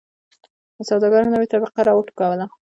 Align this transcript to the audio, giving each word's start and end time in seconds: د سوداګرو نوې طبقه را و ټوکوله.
د 0.77 0.79
سوداګرو 0.89 1.31
نوې 1.33 1.47
طبقه 1.53 1.79
را 1.87 1.93
و 1.95 1.99
ټوکوله. 2.07 2.45